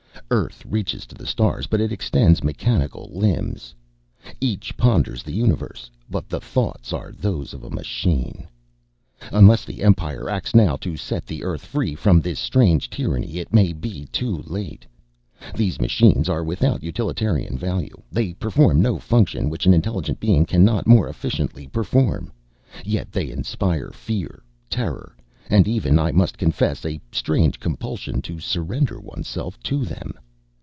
[0.33, 3.75] Earth reaches to the stars, but it extends mechanical limbs.
[4.41, 8.47] Earth ponders the universe, but the thoughts are those of a machine.
[9.33, 13.53] Unless the Empire acts now to set the Earth free from this strange tyranny, it
[13.53, 14.85] may be too late.
[15.53, 18.01] These machines are without utilitarian value.
[18.09, 22.31] They perform no function which an intelligent being cannot more efficiently perform.
[22.85, 25.13] Yet they inspire fear, terror,
[25.65, 30.13] even, I must confess, a strange compulsion to surrender oneself to them.